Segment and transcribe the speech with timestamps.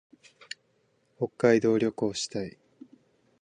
[1.19, 2.57] 北海道旅行したい。